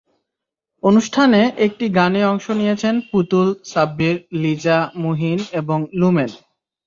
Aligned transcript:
অনুষ্ঠানে 0.83 1.41
একটি 1.57 1.85
গানে 1.89 2.21
অংশ 2.25 2.45
নিয়েছেন 2.51 2.95
পুতুল, 3.11 3.47
সাব্বির, 3.65 4.15
লিজা, 4.41 4.79
মুহিন 4.95 5.39
এবং 5.51 5.77
লুমেন। 5.93 6.29